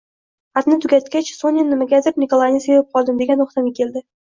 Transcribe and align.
Xatni 0.59 0.77
tugatgach, 0.85 1.29
Sonya 1.41 1.67
nimagadir 1.67 2.19
Nikolayni 2.25 2.65
sevib 2.67 2.91
qoldim 2.99 3.23
degan 3.23 3.45
toʻxtamga 3.47 3.79
keldi 3.83 4.07